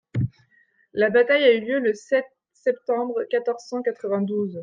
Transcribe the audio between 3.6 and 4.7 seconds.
cent quatre-vingt-douze.